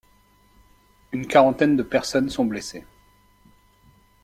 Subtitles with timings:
[1.11, 2.87] Une quarantaine de personnes sont blessés.